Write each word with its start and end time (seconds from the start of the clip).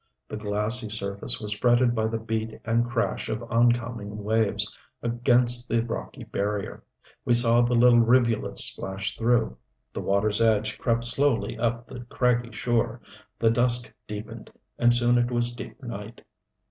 The 0.27 0.35
glassy 0.35 0.89
surface 0.89 1.39
was 1.39 1.53
fretted 1.53 1.93
by 1.93 2.07
the 2.07 2.17
beat 2.17 2.59
and 2.65 2.89
crash 2.89 3.29
of 3.29 3.43
oncoming 3.51 4.23
waves 4.23 4.75
against 5.03 5.69
the 5.69 5.83
rocky 5.85 6.23
barrier. 6.23 6.83
We 7.23 7.35
saw 7.35 7.61
the 7.61 7.75
little 7.75 7.99
rivulets 7.99 8.63
splash 8.63 9.15
through; 9.15 9.57
the 9.93 10.01
water's 10.01 10.41
edge 10.41 10.79
crept 10.79 11.03
slowly 11.03 11.55
up 11.55 11.85
the 11.85 11.99
craggy 12.05 12.51
shore. 12.51 12.99
The 13.37 13.51
dusk 13.51 13.93
deepened, 14.07 14.49
and 14.79 14.91
soon 14.91 15.19
it 15.19 15.29
was 15.29 15.53
deep 15.53 15.79
night. 15.83 16.23